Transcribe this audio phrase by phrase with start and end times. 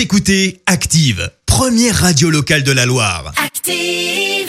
[0.00, 3.34] Vous écoutez Active, première radio locale de la Loire.
[3.36, 4.48] Active.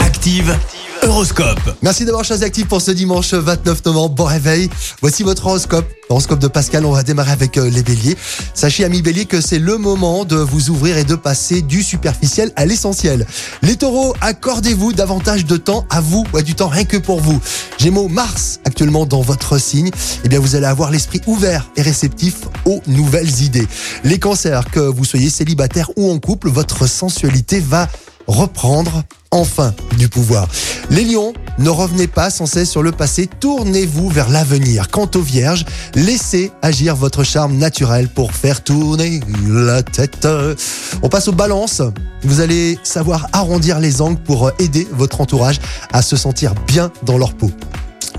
[0.00, 0.56] Active,
[1.02, 1.76] Horoscope.
[1.82, 4.14] Merci d'avoir choisi Active pour ce dimanche 29 novembre.
[4.14, 4.70] Bon réveil.
[5.02, 5.84] Voici votre horoscope.
[6.08, 8.16] Horoscope de Pascal, on va démarrer avec euh, les béliers.
[8.54, 12.50] Sachez, amis béliers, que c'est le moment de vous ouvrir et de passer du superficiel
[12.56, 13.26] à l'essentiel.
[13.62, 17.40] Les taureaux, accordez-vous davantage de temps à vous, ouais, du temps rien que pour vous.
[17.78, 19.90] Gémeaux, Mars, dans votre signe,
[20.24, 23.66] eh bien, vous allez avoir l'esprit ouvert et réceptif aux nouvelles idées.
[24.04, 27.88] Les cancers, que vous soyez célibataire ou en couple, votre sensualité va
[28.26, 30.48] reprendre enfin du pouvoir.
[30.88, 34.88] Les lions, ne revenez pas sans cesse sur le passé, tournez-vous vers l'avenir.
[34.90, 40.26] Quant aux vierges, laissez agir votre charme naturel pour faire tourner la tête.
[41.02, 41.82] On passe aux balances.
[42.22, 45.60] Vous allez savoir arrondir les angles pour aider votre entourage
[45.92, 47.50] à se sentir bien dans leur peau.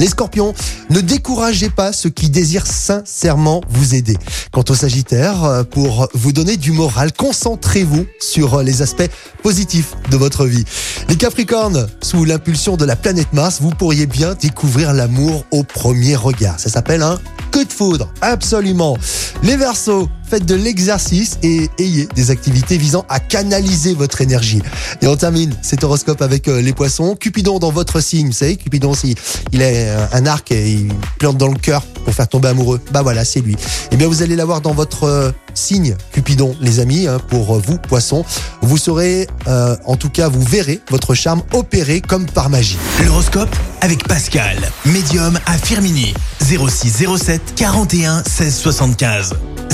[0.00, 0.54] Les scorpions,
[0.88, 4.16] ne découragez pas ceux qui désirent sincèrement vous aider.
[4.50, 9.10] Quant aux sagittaires, euh, pour vous donner du moral, concentrez-vous sur euh, les aspects
[9.42, 10.64] positifs de votre vie.
[11.10, 16.16] Les capricornes, sous l'impulsion de la planète Mars, vous pourriez bien découvrir l'amour au premier
[16.16, 16.58] regard.
[16.58, 17.18] Ça s'appelle un
[17.52, 18.96] coup de foudre, absolument.
[19.42, 24.62] Les versos, faites de l'exercice et ayez des activités visant à canaliser votre énergie.
[25.02, 27.16] Et on termine cet horoscope avec euh, les poissons.
[27.16, 29.16] Cupidon dans votre signe, vous savez, Cupidon, si
[29.50, 32.80] il a euh, un arc et il plante dans le cœur pour faire tomber amoureux.
[32.92, 33.56] Bah voilà, c'est lui.
[33.90, 37.78] Eh bien, vous allez l'avoir dans votre euh, signe Cupidon, les amis, hein, pour vous,
[37.78, 38.24] poissons.
[38.62, 42.78] Vous saurez, euh, en tout cas, vous verrez votre charme opérer comme par magie.
[43.04, 46.14] L'horoscope avec Pascal, médium à Firmini.
[46.40, 49.34] 06 07 41 16 75.